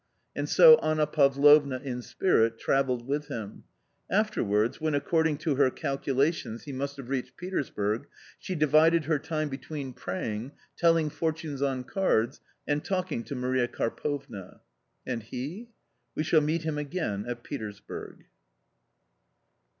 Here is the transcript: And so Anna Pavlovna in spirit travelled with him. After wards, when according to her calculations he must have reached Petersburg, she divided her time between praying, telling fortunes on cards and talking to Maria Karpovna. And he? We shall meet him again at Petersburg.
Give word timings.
And 0.35 0.49
so 0.49 0.77
Anna 0.79 1.05
Pavlovna 1.05 1.77
in 1.77 2.01
spirit 2.01 2.57
travelled 2.57 3.07
with 3.07 3.27
him. 3.27 3.65
After 4.09 4.43
wards, 4.43 4.81
when 4.81 4.95
according 4.95 5.37
to 5.45 5.53
her 5.57 5.69
calculations 5.69 6.63
he 6.63 6.73
must 6.73 6.97
have 6.97 7.07
reached 7.09 7.37
Petersburg, 7.37 8.07
she 8.39 8.55
divided 8.55 9.05
her 9.05 9.19
time 9.19 9.47
between 9.47 9.93
praying, 9.93 10.53
telling 10.75 11.11
fortunes 11.11 11.61
on 11.61 11.83
cards 11.83 12.41
and 12.67 12.83
talking 12.83 13.23
to 13.25 13.35
Maria 13.35 13.67
Karpovna. 13.67 14.61
And 15.05 15.21
he? 15.21 15.69
We 16.15 16.23
shall 16.23 16.41
meet 16.41 16.63
him 16.63 16.79
again 16.79 17.27
at 17.27 17.43
Petersburg. 17.43 18.25